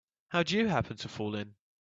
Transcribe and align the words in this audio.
How'd 0.29 0.49
you 0.49 0.65
happen 0.69 0.97
to 0.97 1.07
fall 1.07 1.35
in? 1.35 1.53